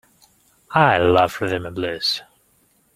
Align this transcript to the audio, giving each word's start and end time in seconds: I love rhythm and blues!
I 0.73 0.97
love 0.97 1.39
rhythm 1.41 1.63
and 1.67 1.75
blues! 1.75 2.23